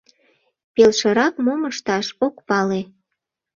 Пелшырак 0.73 1.35
мом 1.45 1.61
ышташ, 1.71 2.07
ок 2.25 2.35
пале. 2.47 2.81